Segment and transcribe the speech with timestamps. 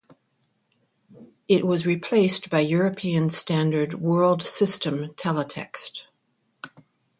[1.47, 6.05] It was replaced by European standard World System Teletext.